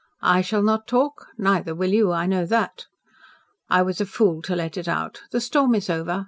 [0.23, 2.11] I shall not talk neither will you.
[2.11, 2.87] I know that.
[3.69, 5.21] I was a fool to let it out.
[5.29, 6.19] The storm is over.